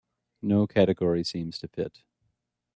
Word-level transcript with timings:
No 0.41 0.65
category 0.65 1.23
seems 1.23 1.59
to 1.59 1.67
fit. 1.67 2.01